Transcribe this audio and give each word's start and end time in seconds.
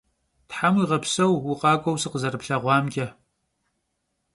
Them 0.53 0.73
vuiğepseu, 0.83 1.33
vukhak'ueu 1.43 1.97
sıkhızerıplheğuamç'e. 2.01 3.07